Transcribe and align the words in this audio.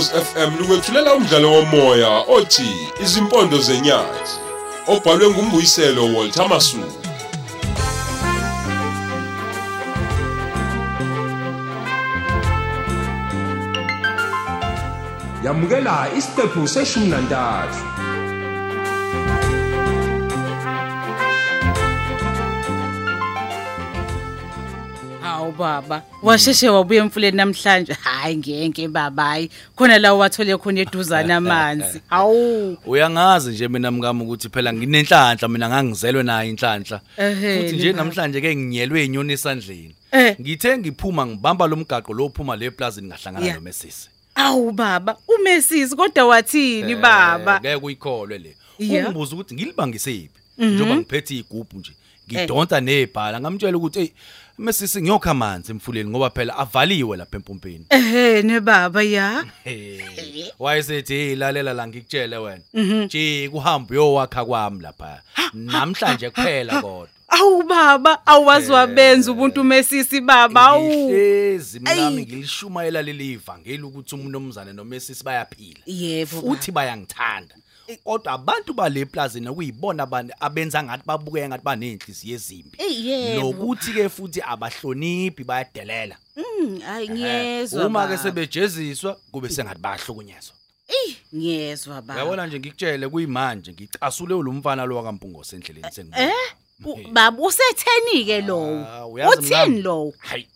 Ukhozi 0.00 0.24
FM 0.24 0.58
lukwethulela 0.58 1.14
umdlalo 1.14 1.52
womoya 1.52 2.24
othi 2.28 2.88
Izimpondo 3.02 3.58
zenyathi 3.58 4.32
obhalwe 4.86 5.30
ngumbuyiselo 5.30 6.04
Walter 6.14 6.48
Masuku. 6.48 7.00
Yamukela 15.44 16.08
isiqephu 16.18 16.68
seshumi 16.68 17.06
nantathu. 17.06 17.78
Hawu 25.50 25.58
baba, 25.58 26.02
washeshe 26.22 26.68
wabuya 26.68 27.02
emfuleni 27.04 27.36
namhlanje. 27.36 27.92
Hayi 27.92 28.36
ngeke 28.36 28.88
baba, 28.88 29.24
hayi. 29.24 29.50
Khona 29.76 29.98
la 29.98 30.14
wathole 30.14 30.56
khona 30.56 30.80
eduzana 30.80 31.36
amanzi. 31.36 32.00
Hawu. 32.10 32.76
Uyangazi 32.86 33.50
nje 33.50 33.68
mina 33.68 33.90
mkami 33.90 34.22
ukuthi 34.22 34.48
phela 34.48 34.72
nginenhlanhla 34.72 35.48
mina 35.48 35.68
ngangizelwe 35.68 36.22
nayo 36.22 36.50
inhlanhla. 36.50 37.00
Ehhe, 37.16 37.56
Futhi 37.62 37.76
nje 37.76 37.86
nibaba. 37.86 38.04
namhlanje 38.04 38.40
ke 38.40 38.56
nginyelwe 38.56 39.04
inyoni 39.04 39.32
esandleni. 39.32 39.94
Eh. 40.12 40.36
Ngithe 40.40 40.78
ngiphuma 40.78 41.26
ngibamba 41.26 41.66
lo 41.66 41.76
mgaqo 41.76 42.14
lo 42.14 42.26
uphuma 42.26 42.56
le 42.56 42.70
plazini 42.70 43.08
ngahlangana 43.08 43.44
Yeah. 43.46 43.56
nomesisi. 43.56 44.08
Awu 44.34 44.72
baba, 44.72 45.16
umesisi 45.28 45.96
kodwa 45.96 46.26
wathini 46.26 46.94
baba? 46.94 47.60
Ngeke 47.60 47.74
uyikholwe 47.74 48.38
le. 48.38 48.56
Yeah. 48.78 49.06
Ungibuza 49.06 49.34
ukuthi 49.34 49.54
ngilibangise 49.54 50.14
iphi. 50.14 50.30
Njoba 50.58 50.96
ngiphethe 50.96 51.34
igubhu 51.34 51.78
nje. 51.78 51.92
Ngidonta 52.30 52.80
nebhala 52.80 53.40
ngamtshela 53.40 53.76
ukuthi 53.76 53.98
hey 53.98 54.08
mesisi 54.60 55.02
ngiyokha 55.02 55.30
amanzi 55.30 55.72
emfuleni 55.72 56.10
ngoba 56.10 56.30
phela 56.30 56.56
avaliwe 56.58 57.16
lapha 57.16 57.36
empompeni. 57.36 57.86
Ehhe 57.90 58.42
ne 58.42 58.60
baba 58.60 59.02
ya. 59.02 59.44
Wayesethi 60.58 61.36
lalela 61.36 61.72
la 61.72 61.86
ngikutshele 61.86 62.36
wena. 62.36 62.62
Nje 62.74 63.48
kuhamba 63.48 63.90
uyowakha 63.90 64.44
kwami 64.44 64.82
lapha. 64.82 65.22
Namhlanje 65.54 66.30
kuphela 66.30 66.82
kodwa. 66.82 67.08
Awu 67.28 67.62
baba, 67.62 68.26
awazi 68.26 68.72
wabenza 68.72 69.32
ubuntu 69.32 69.60
umesisi 69.60 70.20
baba. 70.20 70.62
Awu. 70.66 70.86
Ngihlezi 70.86 71.80
mnami 71.80 72.22
ngilishumayela 72.22 73.02
leli 73.02 73.32
ivangeli 73.32 73.82
ukuthi 73.82 74.14
umnumzane 74.14 74.72
nomesisi 74.72 75.24
bayaphila. 75.24 75.80
Yebo. 75.86 76.40
Futhi 76.40 76.72
bayangithanda. 76.72 77.54
Kodwa 77.96 78.32
abantu 78.32 78.74
bale 78.74 79.04
plazini 79.06 79.52
kuyibona 79.54 80.02
abantu 80.02 80.34
abenza 80.40 80.82
ngathi 80.82 81.02
babukeka 81.06 81.48
ngathi 81.48 81.64
banenhliziyo 81.64 82.34
ezimbi. 82.36 82.78
Eh, 82.78 83.04
yebo. 83.06 83.40
Nokuthi 83.42 83.92
ke 83.92 84.08
futhi 84.08 84.40
abahloniphi 84.42 85.44
bayadelela. 85.44 86.16
Mm, 86.36 86.80
Hayi 86.80 87.08
ngiyezwa. 87.08 87.86
Uma 87.86 88.02
ke 88.06 88.08
baba. 88.10 88.22
sebejeziswa 88.22 89.16
kube 89.32 89.48
sengathi 89.48 89.80
bayahlukunyezwa. 89.80 90.54
ngiyezwa 91.34 91.94
baba. 92.02 92.14
Uyabona 92.14 92.46
nje 92.46 92.58
ngikutshele 92.58 93.08
kuyimanje 93.08 93.72
ngicasule 93.72 94.34
lo 94.34 94.52
mfana 94.52 94.84
lo 94.86 94.96
wakampungo 94.96 95.44
sendleleni 95.44 95.92
sengibona. 95.92 96.22
Eh? 96.22 96.54
U- 96.84 97.08
Baba 97.12 97.42
usetheni 97.42 98.24
ke 98.24 98.36
Ah, 98.36 98.40
lowo? 98.46 99.06
uyazi 99.12 99.38
Uthini 99.38 99.50
mngani? 99.56 99.82
lowo? 99.82 100.14
Hayi. 100.18 100.46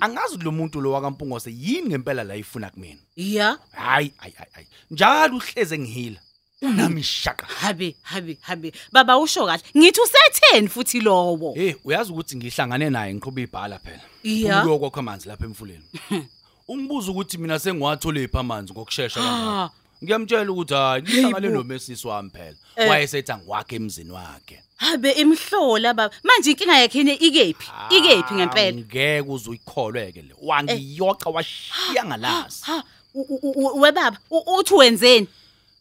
Angazi 0.00 0.36
lo 0.38 0.52
muntu 0.52 0.80
lo 0.80 0.92
wakampungo 0.92 1.38
yini 1.46 1.88
ngempela 1.88 2.24
la 2.24 2.36
ifuna 2.36 2.70
kumina. 2.70 3.00
Ya. 3.16 3.58
Hayi 3.72 4.12
hayi 4.16 4.34
hayi, 4.36 4.50
hayi. 4.52 4.66
Njalo 4.90 5.36
uhleze 5.36 5.78
ngihila. 5.78 6.20
Unami 6.62 7.02
shaka. 7.02 7.46
Habe, 7.46 7.94
habe, 8.02 8.38
habe. 8.40 8.72
Baba 8.92 9.18
usho 9.18 9.46
kahle. 9.46 9.62
Ngithi 9.76 10.00
usetheni 10.00 10.68
futhi 10.68 11.00
lowo? 11.00 11.54
Hey, 11.54 11.74
uyazi 11.84 12.12
ukuthi 12.12 12.36
ngihlangane 12.36 12.90
naye 12.90 13.14
ngiqhubha 13.14 13.40
ibhala 13.42 13.78
phela. 13.78 14.00
Ya. 14.24 14.60
Ukuyokwa 14.62 14.98
amanzi 14.98 15.28
lapha 15.28 15.44
emfuleni. 15.44 15.82
Ungibuza 16.68 17.10
ukuthi 17.10 17.38
mina 17.38 17.58
sengiwathole 17.58 18.22
ipha 18.24 18.40
amanzi 18.40 18.72
ngokusheshsha 18.72 19.20
kanjani. 19.20 19.48
Ah. 19.48 19.70
Ngiyamtshela 20.04 20.52
ukuthi 20.52 20.74
hayi 20.74 21.02
ngihlangane 21.02 21.46
Yebo. 21.46 21.58
nomesisi 21.58 22.06
wami 22.08 22.30
phela. 22.30 22.56
Eh. 22.76 22.90
Wayesethi 22.90 23.32
angiwakhe 23.32 23.76
emzini 23.76 24.10
wakhe. 24.10 24.62
Habe 24.76 25.10
imhlola 25.12 25.94
baba. 25.94 26.14
Manje 26.24 26.50
inkinga 26.50 26.78
yakhe 26.78 27.00
ine 27.00 27.14
ikephi? 27.14 27.70
Ikephi 27.90 28.34
ngempela? 28.34 28.76
Ngeke 28.78 29.20
uzuyikholweke 29.20 30.22
le. 30.22 30.34
Wangiyoca 30.42 31.26
washiya 31.30 32.04
ngalazi. 32.04 32.62
Ha, 32.62 32.82
u- 33.14 33.38
u- 33.42 33.52
u- 33.56 33.80
we 33.80 33.92
baba, 33.92 34.18
u- 34.30 34.58
uthi 34.58 34.74
wenzeni? 34.74 35.26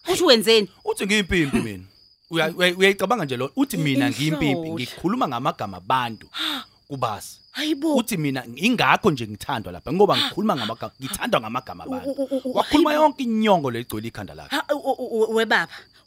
Uthi 0.10 0.24
wenzeni? 0.24 0.68
Uthi 0.86 1.06
ngiyimpimpi 1.06 1.58
mina. 1.58 1.84
Uya- 2.32 2.54
uya- 2.56 2.78
Uyayicabanga 2.78 3.26
nje 3.26 3.38
lo 3.38 3.52
uthi 3.56 3.78
mina 3.78 4.10
ngiyimpimpi 4.10 4.52
Inhlola. 4.52 4.74
ngikhuluma 4.74 5.28
ngamagama 5.28 5.78
abantu 5.78 6.28
kubasi. 6.88 7.38
Hayibo. 7.52 7.96
Uthi 7.96 8.18
mina 8.18 8.44
ingakho 8.56 9.12
nje 9.12 9.28
ngithandwa 9.28 9.72
lapha 9.74 9.94
ngoba 9.94 10.18
ngikhuluma 10.18 10.56
ngamagama 10.56 10.94
ngithandwa 11.02 11.42
ngamagama 11.42 11.86
U- 11.86 11.90
u- 11.90 11.94
abantu. 11.96 12.22
u- 12.22 12.42
u- 12.50 12.56
Wakhuluma 12.58 12.90
hayibo. 12.90 13.04
yonke 13.04 13.24
inyongo 13.24 13.72
legcwele 13.72 14.08
ikhanda 14.08 14.34
lakhe. 14.34 14.56
Ha, 14.56 14.64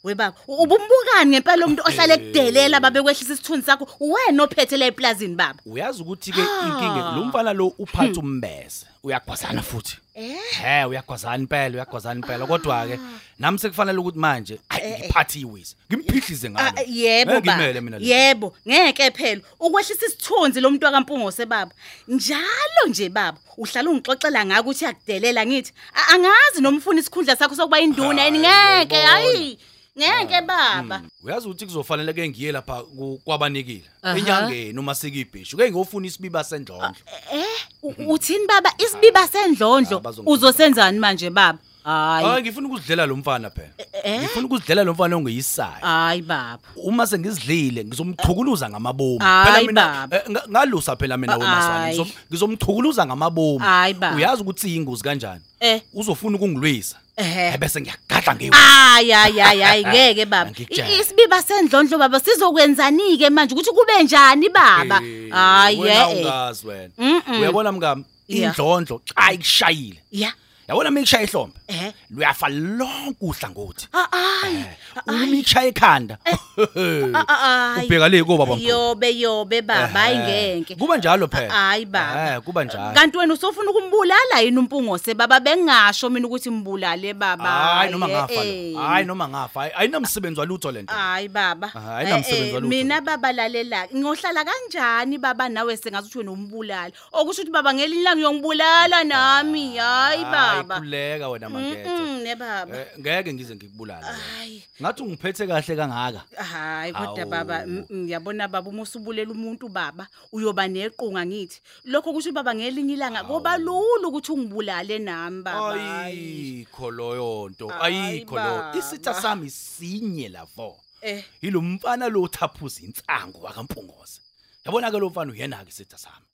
u- 0.05 0.07
u- 0.07 0.09
u- 0.09 0.09
we 0.09 0.13
baba, 0.15 0.35
we 0.47 0.55
baba. 0.55 0.63
Ubumbukani 0.63 1.31
ngempela 1.31 1.65
umuntu 1.65 1.83
ohlale 1.85 2.17
kudelela 2.17 2.79
babe 2.79 3.01
kwehlisa 3.01 3.33
isithunzi 3.33 3.65
sakho. 3.65 3.87
Wena 3.99 4.43
ophethe 4.43 4.77
la 4.77 4.85
eplazini 4.85 5.35
baba. 5.35 5.59
Uyazi 5.65 6.01
ukuthi 6.01 6.31
ke 6.31 6.41
Ah. 6.41 6.67
inkinga 6.67 7.11
lo 7.15 7.23
mfana 7.25 7.53
lo 7.53 7.67
uphatha 7.79 8.19
umbese. 8.19 8.85
Uyagwazana 9.03 9.61
futhi. 9.61 9.97
Eh? 10.15 10.35
He 10.61 10.85
uyagwazana 10.85 11.35
impela 11.43 11.75
uyagwazana 11.75 12.15
impela 12.21 12.45
kodwa 12.47 12.87
ke 12.87 12.99
nami 13.39 13.59
sekufanele 13.59 13.99
ukuthi 13.99 14.17
manje 14.19 14.59
ayi 14.69 14.93
ngiphathe 14.99 15.39
iwisi. 15.39 15.75
Ngimphihlize 15.91 16.49
ngalo. 16.49 16.71
Ah, 16.77 16.81
yebo 16.87 17.31
Ngeke 17.31 17.51
ngimele 17.51 17.81
mina 17.81 17.97
baba. 17.99 18.05
le. 18.05 18.11
Yebo, 18.11 18.55
ngeke 18.67 19.11
phela. 19.11 19.41
Ukwehlisa 19.59 20.05
isithunzi 20.05 20.61
lo 20.61 20.69
muntu 20.71 20.85
wakampungo 20.85 21.31
sebaba. 21.31 21.71
Njalo 22.07 22.87
nje 22.87 23.09
baba, 23.09 23.37
uhlala 23.57 23.89
ungixoxela 23.89 24.45
ngako 24.45 24.61
ukuthi 24.69 24.85
yakudelela 24.85 25.45
ngithi. 25.45 25.73
A- 25.93 26.13
Angazi 26.15 26.61
nomfuna 26.61 26.99
isikhundla 26.99 27.35
sakho 27.35 27.55
sokuba 27.55 27.79
induna 27.79 28.21
Hayi, 28.21 28.33
yini 28.33 28.39
ngeke. 28.39 28.85
ngiyabona. 28.85 29.11
Hayi. 29.11 29.59
Ngeke 29.99 30.41
baba. 30.41 31.01
Uyazi 31.23 31.47
ukuthi 31.47 31.65
kuzofanele 31.65 32.13
ke 32.13 32.29
ngiye 32.29 32.51
lapha 32.51 32.83
ku- 32.83 33.19
kwabanikile. 33.25 33.83
Aha. 34.03 34.17
Enyangeni 34.17 34.79
uma 34.79 34.95
sikibhisho. 34.95 35.57
Ke 35.57 35.71
ngiyofuna 35.71 36.07
isibiba 36.07 36.43
sendlondlo. 36.43 36.91
Eh, 37.33 37.45
u- 37.83 38.11
uthini 38.13 38.47
baba 38.47 38.71
isibiba 38.77 39.27
sendlondlo 39.27 39.97
Ah, 39.97 40.01
bazongikhuluma. 40.01 40.31
uzosenzani 40.37 40.99
manje 40.99 41.29
baba? 41.29 41.59
Hayi. 41.83 42.25
Hayi 42.27 42.41
ngifuna 42.43 42.67
ukuzidlela 42.67 43.05
lo 43.05 43.15
mfana 43.15 43.49
phela. 43.49 43.69
eh? 44.03 44.19
Ngifuna 44.19 44.45
ukuzidlela 44.45 44.83
lo 44.83 44.93
mfana 44.93 45.15
ongeyisayo. 45.15 45.81
Hayi 45.81 46.21
baba. 46.21 46.59
Uma 46.75 47.07
sengizidlile 47.07 47.85
ngizomchukuluza 47.85 48.69
ngamabomu. 48.69 49.19
Hayi, 49.19 49.67
mina 49.67 49.81
baba. 50.07 50.17
eh, 50.17 50.23
nga- 50.29 50.43
ngalusa 50.49 50.95
phela 50.95 51.17
mina 51.17 51.37
wemasana. 51.37 51.79
Hayi. 51.79 51.97
Ngizom- 51.99 52.11
Ngizomchukuluza 52.31 53.05
ngamabomu. 53.05 53.59
Hayi, 53.59 53.93
baba. 53.93 54.15
Uyazi 54.17 54.41
ukuthi 54.41 54.67
iyingozi 54.67 55.03
kanjani? 55.03 55.41
Eh. 55.59 55.81
Uzofuna 55.93 56.35
ukungilwisa. 56.37 56.97
Ehhe. 57.17 57.57
Bese 57.57 57.81
ngiyagadla 57.81 58.35
ngewe. 58.35 58.51
Hayi 58.55 59.11
hayi 59.11 59.39
hayi 59.39 59.61
hayi 59.61 59.85
ngeke 59.91 60.25
baba. 60.25 60.51
Ngikutshela. 60.51 60.89
I- 60.89 60.99
Isibiba 61.01 61.41
sendlondlo 61.41 61.97
baba 61.97 62.19
sizokwenzani 62.19 63.17
ke 63.17 63.29
manje 63.29 63.55
ukuthi 63.55 63.71
kube 63.71 64.03
njani 64.03 64.49
baba? 64.49 64.99
Eh, 65.03 65.31
Hayi 65.31 65.79
wena 65.79 66.09
eh. 66.11 66.17
ungazi 66.17 66.67
wena. 66.67 66.89
Mm-mm. 66.97 67.39
Uyabona 67.41 67.71
mngami? 67.71 68.03
Yeah. 68.27 68.49
Indlondlo 68.51 69.01
xa 69.05 69.31
ikushayile. 69.33 69.99
Ya. 70.11 70.33
Yabona 70.67 70.91
mekushaya 70.91 71.23
ihlombe. 71.23 71.53
Eh. 71.67 71.93
Luyafa 72.09 72.49
lonke 72.49 73.17
uhlangothi. 73.21 73.87
Ah, 73.93 74.07
Hayi. 74.11 74.65
Uma 75.07 75.37
ikshaya 75.37 75.67
ekhanda. 75.67 76.17
Hayi. 76.25 77.85
Ubheka 77.85 78.09
le 78.09 78.23
ko 78.23 78.37
baba 78.37 78.55
mkhulu. 78.55 78.69
Yobe 78.69 79.09
yobe 79.19 79.61
baba 79.61 79.99
hayi 79.99 80.17
Eh, 80.17 80.57
ngeke. 80.57 80.75
Kuba 80.75 80.97
njalo 80.97 81.27
phela. 81.27 81.53
Hayi 81.53 81.85
baba. 81.85 82.35
Eh, 82.35 82.41
kuba 82.41 82.63
njalo. 82.63 82.93
Kanti 82.93 83.17
wena 83.17 83.33
usofuna 83.33 83.71
ukumbulala 83.71 84.39
yini 84.41 84.57
umpungose 84.57 85.13
baba 85.13 85.39
bengasho 85.39 86.09
mina 86.09 86.27
ukuthi 86.27 86.49
mbulale 86.49 87.13
baba. 87.13 87.49
Hayi 87.49 87.91
noma 87.91 88.09
eh, 88.09 88.15
ngafa 88.15 88.33
eh. 88.33 88.73
lo. 88.73 88.79
Hayi 88.79 89.05
noma 89.05 89.27
ngafa. 89.27 89.59
Hayi 89.59 89.71
ayinamsebenzi 89.75 90.39
walutho 90.39 90.71
lento. 90.71 90.93
Hayi 90.93 91.27
baba. 91.27 91.71
Ah, 91.75 91.97
ayinamsebenzi 91.97 92.41
Eh, 92.41 92.47
eh, 92.47 92.53
walutho. 92.53 92.69
Mina 92.69 93.01
baba 93.01 93.31
lalela. 93.31 93.87
Ngohlala 93.95 94.45
kanjani 94.45 95.17
baba 95.17 95.49
nawe 95.49 95.77
sengathi 95.77 96.07
uthi 96.07 96.17
wena 96.17 96.31
umbulala. 96.31 96.91
Okusho 97.11 97.41
ukuthi 97.41 97.51
baba 97.51 97.73
ngelinye 97.73 98.01
ilanga 98.01 98.19
uyongibulala 98.19 99.03
nami. 99.03 99.77
Hayi 99.77 100.23
baba. 100.23 100.54
Khuleka 100.63 101.29
wena 101.29 101.49
makethe. 101.49 101.89
Mm 101.89 102.23
ne 102.25 102.35
baba. 102.35 102.77
Eh, 102.77 102.87
Ngeke 102.99 103.33
ngize 103.33 103.55
ngikubulala. 103.55 104.07
wena. 104.07 104.17
Hayi. 104.37 104.63
Ngathi 104.81 105.03
ungiphethe 105.03 105.47
kahle 105.47 105.75
kangaka. 105.75 106.21
Hayi 106.43 106.93
kodwa 106.93 107.25
baba 107.25 107.65
mm, 107.65 107.85
mm, 107.89 108.09
yabona 108.09 108.47
baba 108.47 108.69
uma 108.69 108.81
usubulela 108.81 109.31
umuntu 109.31 109.69
baba 109.69 110.07
uyoba 110.31 110.67
nequnga 110.67 111.25
ngithi 111.25 111.61
lokho 111.85 112.13
kusho 112.13 112.31
baba 112.31 112.55
ngelinye 112.55 112.93
ilanga 112.93 113.23
kuba 113.23 113.57
lula 113.57 114.07
ukuthi 114.07 114.31
ungibulale 114.31 114.99
nami 114.99 115.43
baba. 115.43 116.03
Ayikho 116.05 116.91
loyo 116.91 117.49
nto. 117.49 117.69
Ayikho 117.81 118.35
lo. 118.35 118.73
Isitha 118.79 119.13
sami 119.13 119.49
sinye 119.49 120.29
lavo. 120.29 120.77
eh 121.01 121.23
Yilo 121.41 121.61
mfana 121.61 122.09
lo 122.09 122.27
thaphuza 122.27 122.81
insangu 122.81 123.43
wakampungoze. 123.43 124.21
Yabona 124.65 124.91
ke 124.91 124.97
lo 124.99 125.09
mfana 125.09 125.31
uyena 125.31 125.63
ke 125.63 125.69
isitha 125.69 125.97
sami. 125.97 126.25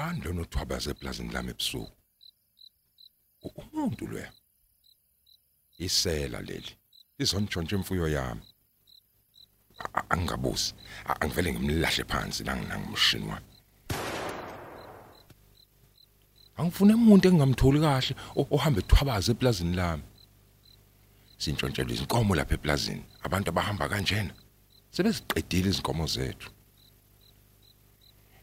Ubani 0.00 0.20
lona 0.24 0.40
othwabaza 0.42 0.90
eplazini 0.90 1.32
lami 1.32 1.50
ebusuku? 1.50 1.92
U- 3.42 3.52
Umuntu 3.60 4.06
lo. 4.06 4.22
isela 5.78 6.40
leli. 6.40 6.72
Izonitshontsha 7.18 7.76
imfuyo 7.76 8.08
yami. 8.08 8.40
A- 9.78 9.92
a- 9.98 10.06
angingabuzi. 10.10 10.72
A- 11.06 11.20
angivele 11.20 11.52
ngimlahle 11.52 12.04
phansi 12.04 12.44
la 12.44 12.56
ngimshini 12.56 13.26
wami. 13.30 13.46
Angifune 16.56 16.94
umuntu 16.94 17.28
engingamtholi 17.28 17.80
kahle 17.80 18.14
o- 18.36 18.48
ohamba 18.56 18.80
ethwabaza 18.80 19.32
eplazini 19.32 19.76
lami. 19.76 20.02
Sintshontshelwe 21.38 21.92
izinkomo 21.94 22.34
lapha 22.34 22.54
eplazini. 22.54 23.04
Abantu 23.26 23.48
abahamba 23.50 23.88
kanjena. 23.88 24.32
Sebeziqedile 24.94 25.68
izinkomo 25.70 26.06
zethu. 26.06 26.48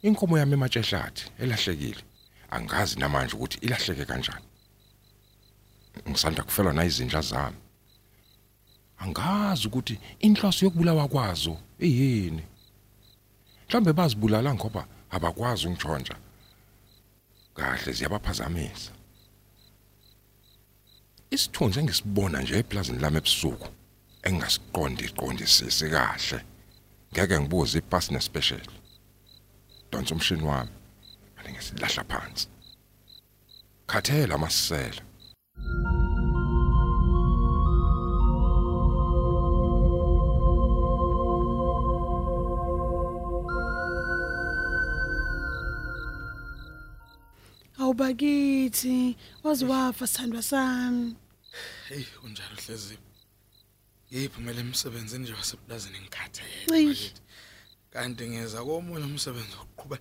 Inkomo 0.07 0.37
yami 0.37 0.53
ematsheshathi 0.53 1.23
elahlekile 1.39 2.03
angazi 2.55 2.99
namanje 2.99 3.33
ukuthi 3.35 3.57
ilahleke 3.61 4.05
kanjani. 4.05 4.45
Ngisanda 6.09 6.43
kufelwa 6.43 6.73
na 6.73 6.85
izinja 6.85 7.21
zami. 7.21 7.57
Angazi 8.97 9.67
ukuthi 9.67 9.99
inhloso 10.19 10.65
yokubulawa 10.65 11.07
kwazo 11.07 11.57
eyini 11.79 12.43
mhlambe 13.67 13.93
bazibulala 13.93 14.53
ngoba 14.53 14.87
abakwazi 15.09 15.67
ungitshontsha 15.67 16.15
kahle 17.55 17.91
ziyabaphazamisa. 17.93 18.91
Isithunzi 21.29 21.79
engisibona 21.79 22.41
nje 22.41 22.57
eplazini 22.59 22.99
lami 22.99 23.17
ebusuku 23.17 23.67
engasiqondi 24.27 25.03
iqondisisi 25.05 25.87
kahle 25.89 26.39
ngeke 27.11 27.39
ngibuze 27.39 27.77
ipass 27.77 28.11
nespecial 28.11 28.67
donsa 29.91 30.15
umshini 30.15 30.43
wami 30.43 30.71
ane 31.37 31.49
ngisilahla 31.53 32.03
phansi 32.03 32.47
khathela 33.87 34.35
amasela 34.35 35.01
Awubakithi 47.79 49.15
waziwafa 49.43 50.07
sithandwa 50.07 50.41
sami. 50.41 51.15
Hey 51.89 52.03
kunjalo 52.21 52.55
hlezi. 52.65 52.97
Yiphumela 54.11 54.59
emsebenzini 54.59 55.23
nje 55.23 55.33
waseplazini 55.33 55.99
ngikhathele. 55.99 56.97
Eyi. 57.93 57.93
bakithi. 57.93 57.93
Kanti 57.93 58.27
ngeza 58.27 58.63
komunye 58.63 59.05
umsebenzi 59.05 59.55
oqhubha 59.55 59.97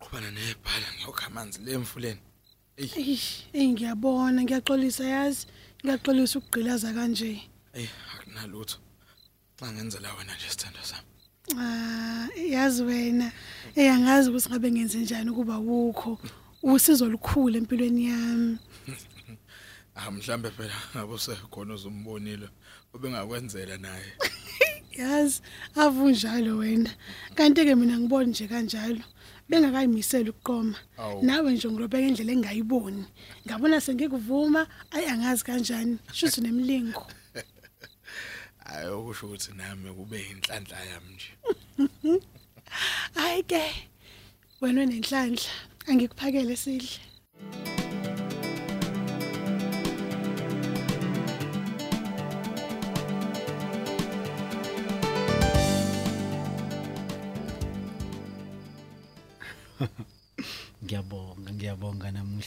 qhubana 0.00 0.30
nebhala 0.30 0.86
ngiyokha 0.94 1.26
amanzi 1.26 1.60
le 1.64 1.72
emfuleni. 1.72 2.20
Ey, 2.76 3.18
ey 3.52 3.68
ngiyabona 3.68 4.42
ngiyaxolisa 4.42 5.04
yazi. 5.04 5.46
Ngiyaxolisa 5.84 6.38
ukugqilaza 6.38 6.92
kanje. 6.92 7.42
Hey 7.72 7.88
akunalutho. 8.14 8.78
Xa 9.58 9.72
ngenzela 9.72 10.14
wena 10.14 10.34
nje 10.34 10.48
sithando 10.50 10.82
sami. 10.82 11.08
Ah, 11.56 12.28
yazi 12.36 12.82
wena. 12.82 13.32
Ey 13.76 13.88
angazi 13.90 14.30
ukuthi 14.30 14.48
ngabe 14.50 14.70
ngenze 14.70 14.98
njani 14.98 15.32
kuba 15.32 15.58
wukho. 15.58 16.18
Usizo 16.62 17.04
olukhulu 17.04 17.56
empilweni 17.58 18.06
yami. 18.06 18.58
Ah 19.98 20.10
mhlambe 20.10 20.50
phela 20.50 20.74
ngabe 20.92 21.14
usekhona 21.14 21.74
uzumbonile 21.74 22.48
obengakwenzela 22.94 23.78
naye. 23.78 24.12
Yazi 24.98 25.40
avunjalo 25.76 26.58
wena. 26.58 26.90
Kanti 27.34 27.64
ke 27.64 27.74
mina 27.74 27.98
ngibona 27.98 28.26
nje 28.26 28.48
kanjalo. 28.48 29.02
Bengakayimisela 29.48 30.30
ukuqoma. 30.30 30.76
Nawe 31.22 31.52
nje 31.52 31.68
ngilobeka 31.68 32.06
indlela 32.08 32.32
engayiboni. 32.32 33.04
Ngabona 33.46 33.80
sengikuvuma, 33.80 34.66
ayi 34.90 35.06
angazi 35.06 35.44
kanjani. 35.44 35.98
Shuthi 36.12 36.40
nemlingo. 36.40 37.06
Hayi 38.66 38.88
okusho 38.88 39.26
ukuthi 39.26 39.52
nami 39.56 39.90
kube 39.94 40.18
inhlanhla 40.32 40.78
yami 40.90 41.14
nje. 41.14 41.30
Hayi 43.14 43.42
ke. 43.42 43.62
Wena 44.60 44.82
unenhlanhla. 44.82 45.50
Angikuphakele 45.86 46.56
sidle. 46.56 46.98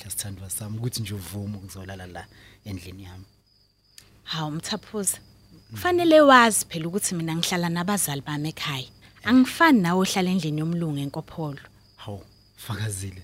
Sithandwa 0.10 0.50
sami 0.50 0.78
ukuthi 0.78 1.02
nje 1.02 1.14
uvume 1.14 1.58
ukuzolala 1.58 2.08
la 2.08 2.26
endlini 2.66 3.04
yami. 3.04 3.26
Hawu 4.24 4.52
mthaphuza. 4.52 5.18
Kufanele 5.72 6.22
wazi 6.22 6.66
phela 6.66 6.88
ukuthi 6.88 7.16
mina 7.16 7.36
ngihlala 7.36 7.70
nabazali 7.70 8.22
bami 8.22 8.50
ekhaya. 8.50 8.88
Angifani 9.24 9.82
nawe 9.82 10.00
ohlala 10.00 10.30
endlini 10.30 10.60
yomlungu 10.60 11.00
enkopholo. 11.00 11.60
Hawu, 11.98 12.22
fakazile. 12.58 13.24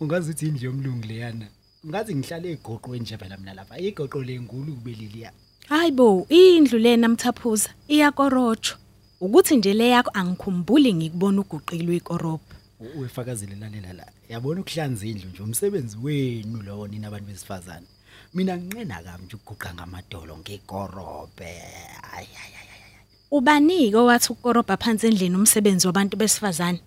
Ungazi 0.00 0.30
ukuthi 0.30 0.46
indlu 0.48 0.64
yomlungu 0.64 1.06
leyana. 1.06 1.46
Ngazi 1.86 2.14
ngihlala 2.14 2.48
egoqweni 2.48 3.02
nje 3.02 3.16
phela 3.16 3.36
mina 3.36 3.54
lapha. 3.54 3.78
Igoqo 3.78 4.22
lenkulu 4.22 4.74
kubeliliya. 4.74 5.32
Hayibo, 5.68 6.26
indlu 6.28 6.78
lena 6.78 7.08
mthaphuza 7.08 7.70
iyakorojo. 7.88 8.74
Ukuthi 9.20 9.56
nje 9.56 9.74
le 9.74 9.88
yakho 9.88 10.10
angikhumbuli 10.14 10.94
ngikubona 10.94 11.40
uguqilwe 11.40 11.96
ikorobho. 11.96 12.57
Uwefakazile 12.80 13.56
lalela 13.56 13.92
la. 13.92 14.06
Yabona 14.28 14.60
ukuhlanza 14.60 15.06
indlu 15.06 15.30
nje 15.30 15.42
umsebenzi 15.42 15.96
wenu 16.02 16.62
lowo 16.62 16.88
nina 16.88 17.08
abantu 17.08 17.26
besifazane. 17.26 17.86
Mina 18.34 18.56
nginqena 18.56 19.02
kami 19.02 19.24
nje 19.24 19.36
ukuguqa 19.36 19.74
ngamadolo 19.74 20.38
ngekorobe. 20.38 21.52
Ay 22.16 22.26
ay 22.42 22.52
ay. 22.58 22.68
ay. 22.72 22.82
Ubanike 23.30 23.96
owathi 23.96 24.32
ukorobha 24.32 24.76
phansi 24.76 25.06
endlini 25.06 25.36
umsebenzi 25.36 25.86
wabantu 25.86 26.16
besifazane. 26.16 26.80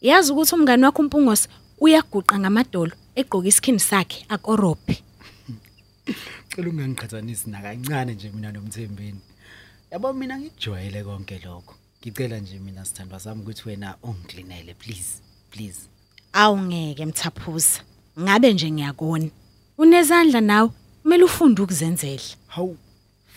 Yazi 0.00 0.32
ukuthi 0.32 0.54
umngane 0.54 0.86
wakho 0.86 1.02
umpungose 1.02 1.48
uyaguqa 1.80 2.38
ngamadolo 2.38 2.92
egqoka 3.14 3.48
isikhini 3.48 3.80
sakhe 3.80 4.26
akorobhe. 4.28 4.96
Cela 6.50 6.68
ungangiqhathanisi 6.68 7.50
nakancane 7.50 8.14
nje 8.14 8.30
mina 8.34 8.52
nomthembeni. 8.52 9.20
Yabo 9.90 10.12
mina 10.12 10.38
ngikujwayele 10.38 11.04
konke 11.04 11.38
lokho. 11.44 11.74
Ngicela 12.02 12.38
nje 12.38 12.58
mina 12.58 12.84
sithandwa 12.84 13.20
sami 13.20 13.42
ukuthi 13.42 13.68
wena 13.68 13.96
ungiklinele 14.02 14.74
please, 14.74 15.22
please. 15.50 15.80
Awungeke 16.32 17.06
mthaphuza. 17.06 17.80
Ngabe 18.20 18.52
nje 18.54 18.70
ngiyakona. 18.70 19.28
Unezandla 19.78 20.40
nawe, 20.40 20.70
kumele 21.02 21.24
ufunde 21.24 21.62
ukuzenzela. 21.62 22.22
Hawu, 22.46 22.76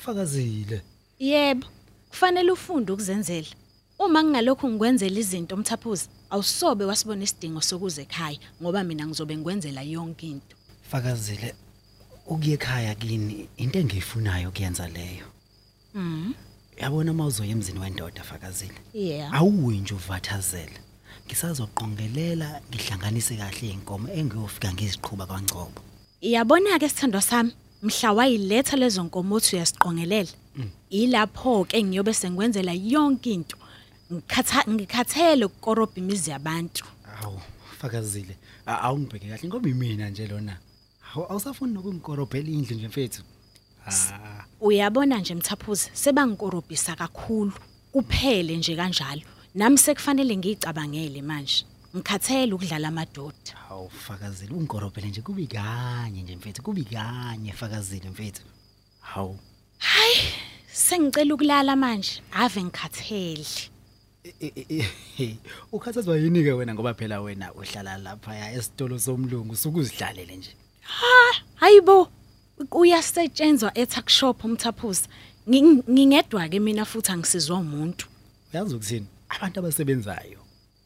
fakazile. 0.04 0.82
Yebo, 1.20 1.68
kufanele 2.10 2.52
ufunde 2.52 2.92
ukuzenzela. 2.92 3.48
Uma 4.00 4.24
ngingalokho 4.24 4.70
ngikwenzela 4.70 5.20
izinto 5.20 5.58
mthaphuza, 5.58 6.08
awusobe 6.30 6.86
wasibona 6.86 7.24
isidingo 7.24 7.62
sokuze 7.62 8.02
ekhaya 8.02 8.40
ngoba 8.62 8.84
mina 8.84 9.08
ngizobe 9.08 9.38
ngikwenzela 9.38 9.82
yonke 9.82 10.28
into. 10.28 10.56
Fakazile 10.92 11.56
ukuye 12.26 12.54
ekhaya 12.54 12.96
kini 12.96 13.50
into 13.58 13.80
engiyifunayo 13.80 14.52
kuyenza 14.52 14.88
leyo. 14.88 15.26
Mhm. 15.94 16.34
Yabona 16.78 17.14
mawuzoya 17.14 17.50
emzini 17.52 17.80
wendoda 17.80 18.24
fakazile. 18.24 18.74
Yeah. 18.94 19.34
Awuyi 19.34 19.80
nje 19.80 19.94
uvathazela. 19.94 20.80
Ngisazoqongelela 21.28 22.62
ngihlanganise 22.70 23.36
kahle 23.38 23.70
inkomo 23.70 24.08
engiyofika 24.10 24.74
ngiziqhubha 24.74 25.26
kwaNgcobo. 25.26 25.82
Iyabona 26.22 26.80
ke 26.80 26.90
sithandwa 26.90 27.22
sami, 27.22 27.52
mhla 27.84 28.14
wayiletha 28.14 28.78
lezo 28.78 29.04
nkomo 29.04 29.36
othi 29.36 29.56
uyasiqongelela. 29.56 30.30
Ilapho 30.90 31.66
ke 31.66 31.84
ngiyobe 31.84 32.14
sengikwenzela 32.14 32.74
yonke 32.74 33.32
into. 33.34 33.58
Ngikhatha 34.14 34.64
ngikhathele 34.70 35.46
ukukorobha 35.46 35.96
imizi 35.96 36.30
yabantu. 36.32 36.86
Awu, 37.24 37.40
fakazile. 37.80 38.36
A- 38.66 38.82
Awungibheke 38.82 39.28
kahle 39.30 39.48
ngoba 39.50 39.70
imina 39.70 40.10
nje 40.10 40.28
lona. 40.28 40.58
Hawu 41.00 41.26
awusafuni 41.30 41.74
nokungikorobhela 41.74 42.50
indlu 42.50 42.76
nje 42.78 42.88
mfethu. 42.88 43.24
Ah, 43.88 44.46
Uyabona 44.62 45.18
nje 45.20 45.36
mthaphuza, 45.36 45.90
sebangikorobhisa 45.94 46.96
kakhulu. 46.96 47.52
Kuphele 47.92 48.58
nje 48.58 48.76
kanjalo. 48.76 49.22
Nami 49.56 49.78
sekufanele 49.78 50.38
ngicabangele 50.38 51.22
manje. 51.22 51.66
Ngikhathele 51.96 52.54
ukudlala 52.54 52.88
amadoda. 52.88 53.54
hawu 53.70 53.90
fakazile 53.90 54.54
ungikorobhele 54.56 55.08
nje 55.08 55.22
kubi 55.22 55.48
kanye 55.48 56.24
nje 56.24 56.36
mfethu, 56.36 56.62
kubi 56.64 56.84
kanye 56.84 57.52
fakazile 57.54 58.10
mfethu. 58.10 58.42
Hawu. 59.02 59.38
Sengicela 60.72 61.34
ukulala 61.36 61.76
manje, 61.76 62.22
ave 62.32 62.64
ngikhathele. 62.64 63.46
e- 64.24 64.54
e- 64.70 64.88
e- 65.20 65.38
Ukhathazwa 65.72 66.18
yini 66.18 66.44
ke 66.44 66.52
wena 66.52 66.74
ngoba 66.74 66.94
phela 66.94 67.22
wena 67.22 67.54
uhlala 67.54 67.98
lapha 67.98 68.36
ya 68.36 68.52
esitolo 68.54 69.00
somlungu 69.00 69.56
sukuzidlalele 69.56 70.36
nje. 70.36 70.56
Hayibo, 71.56 72.08
uyasetshenzwa 72.72 73.78
etuck 73.78 74.10
shop 74.10 74.44
umthaphuza. 74.46 75.08
Ngi- 75.48 75.84
Ngingedwa 75.92 76.50
ke 76.50 76.60
mina 76.60 76.86
futhi 76.86 77.12
angisizwa 77.12 77.58
umuntu. 77.60 78.08
Uyazi 78.54 78.76
ukuthini? 78.76 79.08
Abantu 79.30 79.60
abasebenzayo 79.60 80.40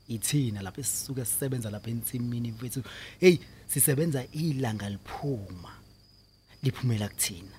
ithina 0.07 0.61
lapha 0.61 0.81
esisuka 0.81 1.25
sisebenza 1.25 1.69
lapha 1.69 1.89
ensimini 1.89 2.51
mfethu. 2.51 2.83
Hey, 3.19 3.37
sisebenza 3.67 4.25
ilanga 4.33 4.89
liphuma. 4.89 5.71
liphumela 6.63 7.07
kuthina 7.09 7.53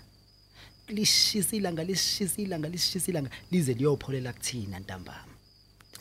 lishisa 0.88 1.56
ilanga 1.56 1.84
lishisa 1.84 2.42
ilanga 2.42 2.68
lishisa 2.68 3.10
ilanga 3.10 3.30
lize 3.50 3.74
liyopholela 3.74 4.32
kuthina 4.32 4.78
ntambama 4.80 5.24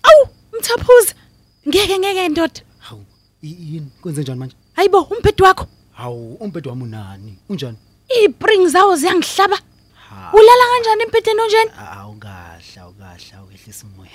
Awu, 0.03 0.27
mthaphuza. 0.59 1.13
Ngeke 1.67 1.99
ngeke 1.99 2.29
ndoda. 2.29 2.61
hawu 2.79 3.05
yini 3.41 3.91
kwenze 4.01 4.21
njani 4.21 4.39
manje 4.39 4.55
Hayibo, 4.73 5.01
umphethu 5.01 5.43
wakho. 5.43 5.67
hawu 5.91 6.33
umpethu 6.35 6.69
wami 6.69 6.83
unani 6.83 7.37
unjani 7.49 7.77
Iipring 8.09 8.67
zawo 8.67 8.95
ziyangihlaba. 8.95 9.57
Ulala 10.33 10.63
kanjani 10.71 11.03
empetheni 11.03 11.41
onjeni? 11.41 11.71
awungahla 11.77 12.81
awungahla 12.81 13.37
awukehlisa 13.37 13.85
umoya 13.87 14.11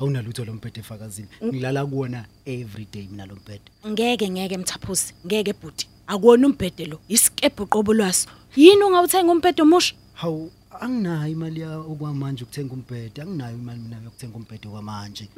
awunalutho 0.00 0.44
lo 0.44 0.52
mpethu 0.52 0.80
efakazini 0.80 1.28
ngilala 1.44 1.86
kuwona 1.86 2.24
every 2.44 2.86
day 2.92 3.06
mina 3.10 3.26
lo 3.26 3.34
mpethu 3.34 3.70
Ngeke 3.88 4.30
ngeke 4.30 4.58
mthaphuzi. 4.58 5.14
Ngeke 5.26 5.52
bhuti. 5.52 5.88
Akuwona 6.06 6.46
umbhede 6.46 6.84
lo. 6.84 7.00
Iskephu 7.08 7.62
uqobo 7.62 7.94
lwaso. 7.94 8.28
Yini 8.56 8.82
ungawuthenga 8.82 9.32
umbhede 9.32 9.62
omusha? 9.62 9.94
hawu 10.14 10.50
anginayo 10.80 11.32
imali 11.32 11.64
okwamanje 11.64 12.44
ukuthenga 12.44 12.72
umbhede 12.74 13.22
anginayo 13.22 13.56
imali 13.56 13.80
mina 13.80 13.96
yokuthenga 14.04 14.36
umbhede 14.36 14.68
kwamanje 14.68 15.28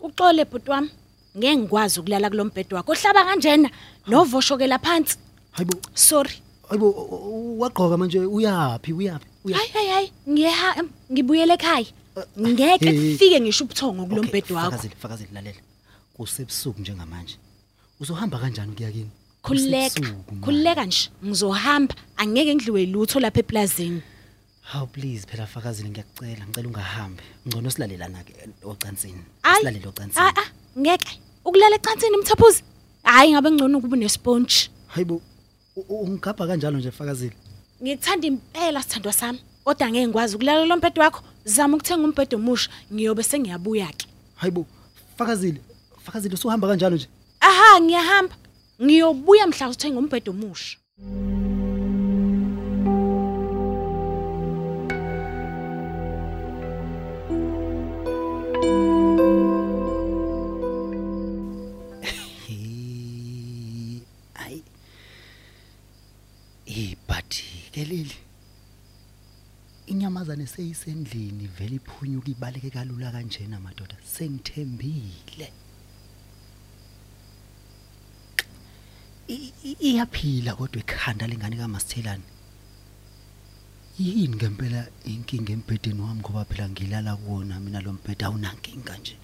Uxole 0.00 0.44
bhuti 0.44 0.70
wami. 0.70 0.90
Ngeke 1.36 1.56
ngikwazi 1.56 2.00
ukulala 2.00 2.30
kulombhede 2.30 2.74
wakho. 2.74 2.92
Ohlaba 2.92 3.24
kanjena 3.24 3.70
novoshokela 4.06 4.78
phansi. 4.78 5.18
hayibo 5.52 5.78
Sorry. 5.94 6.43
Hayibo 6.68 6.90
u- 6.90 7.28
u- 7.28 7.60
wagqoka 7.60 7.96
manje 7.96 8.18
uyapi 8.18 8.92
uyapi 8.92 9.26
uyapi 9.44 9.58
Hayi 9.58 9.70
hayi 9.72 9.88
hayi. 9.88 10.12
Ngiyeha 10.28 10.68
em, 10.78 10.88
ngibuyele 11.12 11.54
ekhaya. 11.54 11.86
Ngeke 12.38 12.90
hey. 12.90 13.12
kufike 13.12 13.40
ngisho 13.40 13.64
ubuthongo 13.64 14.06
kulombhede 14.06 14.54
wakho. 14.54 14.70
fakazile 14.70 14.94
fakazile 14.98 15.30
lalela 15.34 15.60
kusebusuku 16.16 16.80
njengamanje 16.80 17.36
uzohamba 18.00 18.38
kanjani 18.38 18.72
ukuya 18.72 18.90
kini 18.92 19.10
Khuleka. 19.42 19.90
Kusebusuku, 19.94 20.34
man. 20.34 20.40
Khuleka 20.44 20.84
nje. 20.84 21.10
Ngizohamba. 21.24 21.94
Angeke 22.16 22.54
ngidliwe 22.54 22.86
lutho 22.86 23.20
lapha 23.20 23.40
eplazini. 23.40 24.02
hawu 24.62 24.86
please 24.86 25.26
phela 25.26 25.46
fakazile 25.46 25.88
ngiyakucela 25.90 26.46
ngicela 26.46 26.68
ungahambi 26.68 27.22
ngcono 27.46 27.70
silalelana 27.70 28.24
ke 28.24 28.32
ocansini 28.64 29.20
Ayi. 29.42 29.58
silalele 29.58 29.88
ocansini 29.88 30.24
Ah 30.26 30.32
ah, 30.40 30.48
ngeke. 30.80 31.20
Ukulala 31.44 31.76
ecansini 31.76 32.16
mthaphuzi. 32.16 32.62
Hayi 33.02 33.32
ngabe 33.32 33.50
ngcono 33.50 33.78
ukuba 33.78 33.96
nesponge. 33.96 34.70
hayibo 34.86 35.14
u- 35.14 35.18
u- 35.18 35.22
ungigabha 35.76 36.46
kanjalo 36.46 36.78
nje 36.78 36.90
fakazile 36.90 37.32
Ngikuthanda 37.82 38.26
impela 38.26 38.82
sithandwa 38.82 39.12
sami. 39.12 39.38
Kodwa 39.64 39.88
ngeke 39.90 40.06
ngikwazi 40.06 40.36
ukulala 40.36 40.64
lo 40.64 40.76
mbhede 40.76 41.00
wakho. 41.00 41.22
Zama 41.44 41.76
ukuthenga 41.76 42.04
umbhede 42.04 42.36
omusha. 42.36 42.70
Ngiyobe 42.92 43.22
sengiyabuya 43.22 43.86
ke. 43.98 44.06
hayibo 44.36 44.66
fakazile 45.18 45.60
fakazile 46.04 46.34
usuhamba 46.34 46.68
kanjalo 46.68 46.96
nje 46.96 47.08
Aha, 47.40 47.80
ngiyahamba. 47.80 48.34
Ngiyobuya 48.82 49.46
mhla 49.46 49.68
uthenga 49.68 49.98
umbhede 49.98 50.30
omusha. 50.30 50.76
Hey, 64.36 64.62
ayi 66.68 66.92
ibhadi 66.96 67.44
ke 67.72 67.84
leli 67.84 68.16
inyamazane 69.86 70.46
seyisendlini 70.46 71.46
vele 71.56 71.76
iphunyuka 71.80 72.28
ibaleke 72.34 72.70
kalula 72.70 73.12
kanjena 73.12 73.60
madoda. 73.60 73.96
Sengithembile. 74.14 75.48
I- 79.28 79.52
i- 79.64 79.78
iyaphila 79.88 80.54
kodwa 80.56 80.80
ikhanda 80.80 81.26
lengane 81.26 81.56
kaMasithelane? 81.56 82.22
Yini 83.98 84.36
ngempela 84.36 84.80
inkinga 85.04 85.52
embhedeni 85.52 86.00
wami 86.00 86.20
ngoba 86.20 86.44
phela 86.44 86.68
ngilala 86.68 87.16
kuwona 87.16 87.60
mina 87.60 87.80
lo 87.80 87.92
mbhede 87.92 88.24
awunankinga 88.24 88.96
nje? 88.98 89.16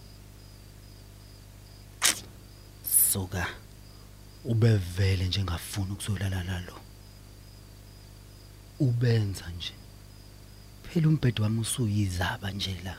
Soka 3.12 3.44
ubevele 4.44 5.24
nje 5.28 5.42
ngafuna 5.44 5.92
ukuzolala 5.92 6.42
lalo. 6.44 6.76
Ubenza 8.80 9.44
nje. 9.56 9.74
Phela 10.82 11.08
umbhede 11.08 11.42
wami 11.42 11.60
usuyizaba 11.60 12.50
nje 12.50 12.76
la. 12.84 12.96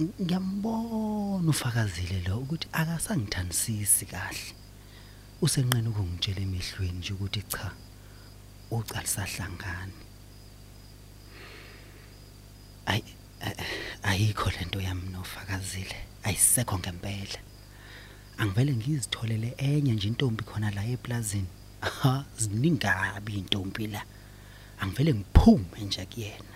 Ng- 0.00 0.14
ngiyambona 0.22 1.50
ufakazile 1.50 2.20
lo 2.26 2.38
ukuthi 2.38 2.68
akasangithandisisi 2.72 4.06
kahle. 4.06 4.52
Usenqena 5.42 5.90
ukungitshela 5.90 6.40
emehlweni 6.40 6.98
nje 6.98 7.12
ukuthi 7.12 7.42
cha 7.52 7.70
ucalisahlangani 8.70 9.98
ay 12.86 13.02
ayikho 14.02 14.50
lento 14.50 14.80
yami 14.80 15.08
nofakazile. 15.12 15.96
Ayisekho 16.26 16.78
ngempela. 16.78 17.40
Angivele 18.38 18.72
ngizitholele 18.76 19.54
enye 19.58 19.92
nje 19.94 20.08
intombi 20.08 20.42
khona 20.44 20.70
la 20.70 20.82
eplazini 20.84 21.57
aha 21.80 22.24
ziningabi 22.38 23.32
intombi 23.32 23.86
la. 23.86 24.02
Angivele 24.80 25.14
ngiphume 25.14 25.80
nje 25.86 26.06
kuyena. 26.06 26.54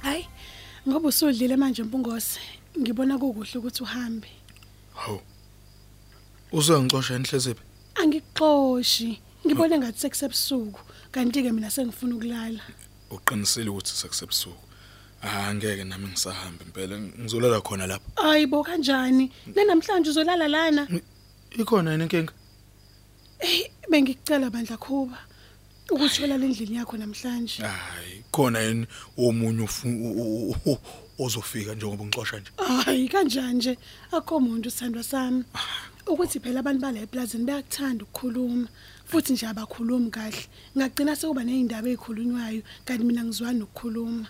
Hayi 0.00 0.28
ngoba 0.88 1.08
usudlile 1.08 1.56
manje 1.56 1.82
mpungose 1.82 2.40
ngibona 2.80 3.18
kukuhle 3.18 3.58
ukuthi 3.58 3.82
uhambe. 3.82 4.28
Hawu. 4.94 5.20
Uzongixosha 6.52 7.14
enhleziphi 7.14 7.62
angixoshi. 7.94 9.20
Ngibone 9.46 9.78
ngathi 9.78 10.00
sekusebusuku 10.00 10.80
kanti 11.10 11.42
ke 11.42 11.52
mina 11.52 11.70
sengifuna 11.70 12.16
ukulala. 12.16 12.62
Uqinisile 13.14 13.68
ukuthi 13.70 13.90
sekusebusuku 14.00 14.62
ah 15.22 15.54
ngeke 15.54 15.84
nami 15.84 16.06
ngisahambe 16.08 16.64
impela. 16.64 16.98
Ngizolala 16.98 17.60
khona 17.60 17.86
lapha 17.86 18.08
ayibo 18.24 18.64
kanjani? 18.64 19.30
Namhlanje 19.54 20.10
uzolala 20.10 20.48
lana? 20.48 20.88
Ikhona 21.58 21.92
yini 21.92 22.04
inkinga? 22.04 22.32
Hey 23.38 23.70
bengikucela 23.90 24.50
bandla 24.50 24.76
khuba 24.76 25.18
ukuthi 25.90 26.24
ulala 26.24 26.44
endlini 26.44 26.76
yakho 26.76 26.96
namhlanje. 26.96 27.62
Hayi 27.62 28.24
khona 28.32 28.60
yini 28.60 28.86
omunye 29.18 29.62
ufu- 29.62 29.88
u- 29.88 30.52
u- 30.52 30.56
u- 30.72 30.78
ozofika 31.18 31.74
njengoba 31.74 32.04
ngixosha 32.04 32.38
nje? 32.40 32.50
Hayi 32.84 33.08
kanjani 33.08 33.54
nje? 33.54 33.78
Akho 34.12 34.36
umuntu 34.36 34.70
sithandwa 34.70 35.02
sami. 35.02 35.44
Ukuthi 36.06 36.40
phela 36.40 36.60
abantu 36.60 36.80
bala 36.82 36.98
eplazini 37.00 37.44
bayakuthanda 37.44 38.04
ukukhuluma. 38.04 38.66
Futhi 39.12 39.32
nje 39.32 39.46
abakhulumi 39.46 40.10
kahle. 40.10 40.46
Ngagcina 40.76 41.16
sekuba 41.16 41.44
nezindaba 41.44 41.88
ezikhulunywayo 41.88 42.62
kanti 42.86 43.04
mina 43.04 43.24
ngizwani 43.24 43.62
ukukhuluma 43.62 44.26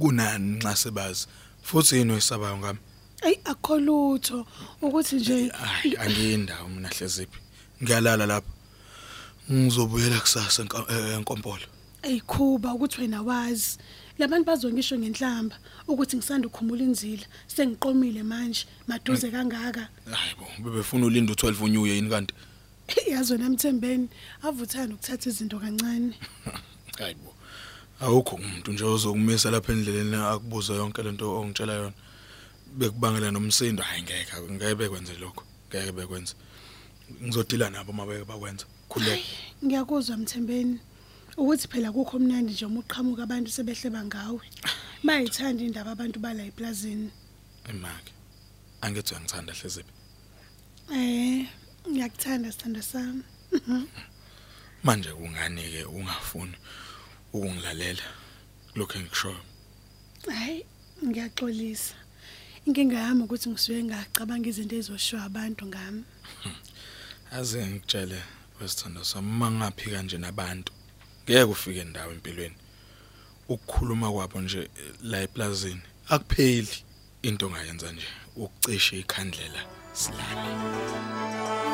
kunani 0.00 0.58
nxa 0.58 0.76
sebazi? 0.76 1.26
Futhi 1.62 1.96
yini 1.96 2.12
oyisabayo 2.12 2.58
ngami? 2.58 2.78
Ayi 3.22 3.38
akho 3.44 3.78
lutho. 3.78 4.46
Ukuthi 4.82 5.16
nje 5.16 5.52
angiyindawo 5.98 6.68
mina 6.68 6.88
hleziphi 6.88 7.38
ngiyalala 7.82 8.26
lapha 8.26 8.52
ngizobuyela 9.52 10.20
kusasa 10.20 10.62
eh, 10.88 11.14
enkompolo. 11.16 11.66
Eyikhuba 12.02 12.74
ukuthi 12.74 13.00
wena 13.00 13.22
wazi. 13.22 13.78
Labantu 14.18 14.46
bazongisho 14.46 14.98
ngenhlamba 14.98 15.56
ukuthi 15.88 16.16
ngisanda 16.16 16.48
ukukhumbula 16.48 16.82
inzila. 16.82 17.26
Sengiqomile 17.46 18.22
manje. 18.22 18.66
Maduze 18.88 19.30
kangaka. 19.30 19.88
Hayibo 20.10 20.46
bebefuna 20.58 21.06
ulinda 21.06 21.32
u12 21.32 21.64
unyuye 21.64 21.94
yini 21.94 22.10
kanti? 22.10 22.34
yazi 23.10 23.32
wena 23.32 23.50
mthembeni 23.50 24.08
avuthana 24.42 24.94
ukuthatha 24.94 25.30
izinto 25.30 25.58
kancane. 25.58 26.14
Hayibo 26.98 27.34
awukho 28.00 28.36
umuntu 28.36 28.72
nje 28.72 28.84
ozokumisa 28.84 29.50
lapha 29.50 29.72
endleleni 29.72 30.16
akubuza 30.16 30.74
yonke 30.74 31.02
lento 31.02 31.40
ongitshela 31.40 31.74
yona. 31.74 31.92
Bekubangela 32.78 33.30
nomsindo 33.30 33.82
hayi 33.82 34.02
ngeke 34.02 34.34
ngeke 34.50 34.74
bekwenze 34.74 35.14
lokho 35.20 35.44
ngeke 35.68 35.92
bekwenze. 35.92 36.34
Ngizodila 37.22 37.70
nabo 37.70 37.92
mabeke 37.92 38.24
bakwenza 38.24 38.66
khuleka 38.88 39.22
ngiyakuzwa 39.64 40.16
mthembeni. 40.16 40.78
Ukuthi 41.36 41.68
phela 41.68 41.92
kukho 41.92 42.18
mnandi 42.18 42.52
nje 42.52 42.66
uma 42.66 42.80
uqhamuka 42.80 43.22
abantu 43.22 43.50
sebehleba 43.50 44.04
ngawe. 44.04 44.40
Bayithanda 45.06 45.62
indaba 45.64 45.90
abantu 45.92 46.18
bala 46.20 46.42
eplazini. 46.44 47.10
Emake 47.70 48.12
angithi 48.80 49.14
uyangithanda 49.14 49.52
hleziphi 49.52 49.92
eh. 50.92 51.46
Ngiyakuthanda 51.88 52.52
sithanda 52.52 52.82
sami. 52.82 53.22
Manje 54.84 55.10
kungani 55.12 55.62
ke 55.62 55.84
ungafuni 55.84 56.56
ukungilalela? 57.32 58.02
Lokho 58.74 58.98
engikushoyo. 58.98 59.40
Hayi 60.28 60.66
ngiyaxolisa. 61.04 61.94
Inkinga 62.66 62.96
yami 62.96 63.22
ukuthi 63.22 63.48
ngisuke 63.48 63.82
ngacabanga 63.84 64.48
izinto 64.48 64.76
ezoshiwa 64.76 65.24
abantu 65.24 65.66
ngami. 65.66 66.04
Aze 67.30 67.66
ngitshele 67.66 68.22
wesithando 68.60 69.04
sami 69.04 69.32
mangaphika 69.32 70.02
nje 70.02 70.18
nabantu 70.18 70.72
ngeke 71.24 71.42
ufike 71.42 71.80
endawo 71.80 72.12
empilweni. 72.12 72.56
Ukukhuluma 73.48 74.12
kwabo 74.12 74.40
nje 74.40 74.70
la 75.02 75.20
eplazini 75.20 75.82
akupheli. 76.08 76.76
Into 77.22 77.46
ongayenza 77.46 77.92
nje 77.92 78.06
ukucisha 78.36 78.96
ikhandlela 78.96 79.60
silale. 79.92 81.73